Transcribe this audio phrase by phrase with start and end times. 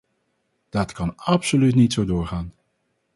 [0.69, 2.53] Dat kan absoluut niet zo doorgaan.